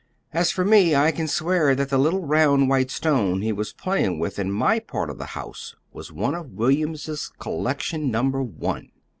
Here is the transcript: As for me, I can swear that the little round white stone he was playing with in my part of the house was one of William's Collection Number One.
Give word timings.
As 0.33 0.49
for 0.49 0.65
me, 0.65 0.95
I 0.95 1.11
can 1.11 1.27
swear 1.27 1.75
that 1.75 1.89
the 1.89 1.99
little 1.99 2.25
round 2.25 2.69
white 2.69 2.89
stone 2.89 3.43
he 3.43 3.53
was 3.53 3.71
playing 3.71 4.17
with 4.17 4.39
in 4.39 4.51
my 4.51 4.79
part 4.79 5.11
of 5.11 5.19
the 5.19 5.25
house 5.37 5.75
was 5.93 6.11
one 6.11 6.33
of 6.33 6.53
William's 6.53 7.31
Collection 7.37 8.09
Number 8.09 8.41
One. 8.41 8.89